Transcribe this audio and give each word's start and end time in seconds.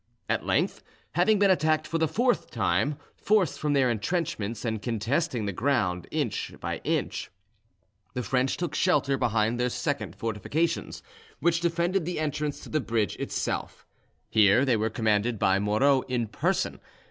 At 0.27 0.43
length, 0.47 0.81
having 1.11 1.37
been 1.37 1.51
attacked 1.51 1.85
for 1.85 1.99
the 1.99 2.07
fourth 2.07 2.49
time, 2.49 2.97
forced 3.15 3.59
from 3.59 3.73
their 3.73 3.91
entrenchments, 3.91 4.65
and 4.65 4.81
contesting 4.81 5.45
the 5.45 5.53
ground 5.53 6.07
inch 6.09 6.53
by 6.59 6.77
inch, 6.79 7.29
the 8.15 8.23
French 8.23 8.57
took 8.57 8.73
shelter 8.73 9.15
behind 9.15 9.59
their 9.59 9.69
second 9.69 10.15
fortifications, 10.15 11.03
which 11.39 11.59
defended 11.61 12.05
the 12.05 12.19
entrance 12.19 12.61
to 12.61 12.69
the 12.69 12.81
bridge 12.81 13.15
itself: 13.17 13.85
here 14.27 14.65
they 14.65 14.75
were 14.75 14.89
commanded 14.89 15.37
by 15.37 15.59
Moreau 15.59 16.01
in 16.07 16.25
person. 16.29 16.79